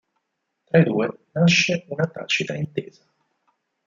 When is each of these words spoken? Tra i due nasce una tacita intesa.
Tra 0.63 0.79
i 0.79 0.83
due 0.83 1.25
nasce 1.33 1.85
una 1.89 2.07
tacita 2.07 2.55
intesa. 2.55 3.05